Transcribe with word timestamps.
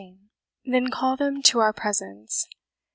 Then 0.65 0.89
call 0.89 1.15
them 1.15 1.43
to 1.43 1.59
our 1.59 1.73
presence. 1.73 2.47